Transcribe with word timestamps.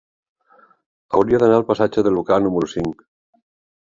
Hauria 1.19 1.41
d'anar 1.43 1.59
al 1.59 1.67
passatge 1.67 2.05
de 2.07 2.15
Lucà 2.15 2.41
número 2.47 2.73
cinc. 2.75 3.03